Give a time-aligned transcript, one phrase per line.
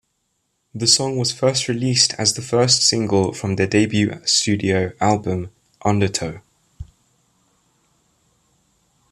[0.73, 5.51] The song was released as the first single from their debut studio album,
[5.85, 6.41] "Undertow".